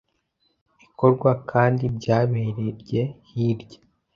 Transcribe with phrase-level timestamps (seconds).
[0.85, 3.79] ikorwa kandi byabererye hirya